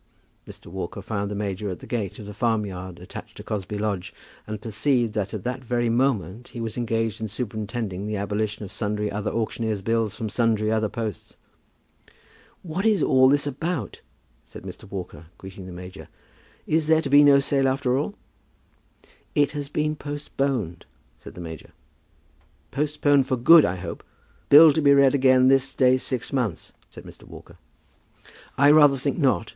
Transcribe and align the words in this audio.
Mr. 0.47 0.65
Walker 0.65 0.99
found 0.99 1.29
the 1.29 1.35
major 1.35 1.69
at 1.69 1.77
the 1.77 1.85
gate 1.85 2.17
of 2.17 2.25
the 2.25 2.33
farmyard 2.33 2.97
attached 2.97 3.37
to 3.37 3.43
Cosby 3.43 3.77
Lodge, 3.77 4.15
and 4.47 4.59
perceived 4.59 5.13
that 5.13 5.31
at 5.31 5.43
that 5.43 5.63
very 5.63 5.89
moment 5.89 6.47
he 6.47 6.59
was 6.59 6.75
engaged 6.75 7.21
in 7.21 7.27
superintending 7.27 8.07
the 8.07 8.17
abolition 8.17 8.65
of 8.65 8.71
sundry 8.71 9.11
other 9.11 9.29
auctioneer's 9.31 9.83
bills 9.83 10.15
from 10.15 10.27
sundry 10.27 10.71
other 10.71 10.89
posts. 10.89 11.37
"What 12.63 12.83
is 12.83 13.03
all 13.03 13.29
this 13.29 13.45
about?" 13.45 14.01
said 14.43 14.63
Mr. 14.63 14.89
Walker, 14.89 15.27
greeting 15.37 15.67
the 15.67 15.71
major. 15.71 16.07
"Is 16.65 16.87
there 16.87 17.03
to 17.03 17.09
be 17.11 17.23
no 17.23 17.37
sale 17.39 17.67
after 17.67 17.95
all?" 17.95 18.15
[Illustration: 18.25 18.39
"No 18.39 18.71
sale 18.71 19.13
after 19.19 19.19
all?"] 19.23 19.43
"It 19.43 19.51
has 19.51 19.69
been 19.69 19.95
postponed," 19.97 20.85
said 21.19 21.35
the 21.35 21.41
major. 21.41 21.73
"Postponed 22.71 23.27
for 23.27 23.37
good, 23.37 23.65
I 23.65 23.75
hope? 23.75 24.03
Bill 24.49 24.73
to 24.73 24.81
be 24.81 24.95
read 24.95 25.13
again 25.13 25.47
this 25.47 25.75
day 25.75 25.95
six 25.97 26.33
months!" 26.33 26.73
said 26.89 27.03
Mr. 27.03 27.21
Walker. 27.25 27.59
"I 28.57 28.71
rather 28.71 28.97
think 28.97 29.19
not. 29.19 29.49